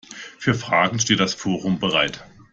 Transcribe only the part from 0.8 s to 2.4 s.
steht das Forum bereit.